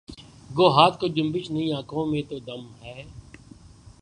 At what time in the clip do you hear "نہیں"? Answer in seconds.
1.51-1.73